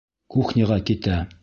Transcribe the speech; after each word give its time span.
Кухняға 0.35 0.79
китә. 0.91 1.23